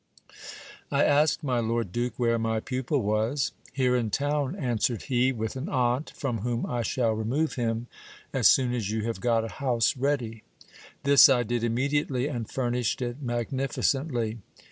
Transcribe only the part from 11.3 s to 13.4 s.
did immediately, and furnished it